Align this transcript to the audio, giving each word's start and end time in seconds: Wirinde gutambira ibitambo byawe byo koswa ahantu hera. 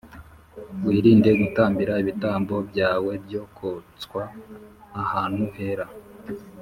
Wirinde 0.85 1.29
gutambira 1.39 1.93
ibitambo 2.03 2.55
byawe 2.69 3.11
byo 3.25 3.41
koswa 3.55 4.23
ahantu 5.01 5.43
hera. 5.57 5.85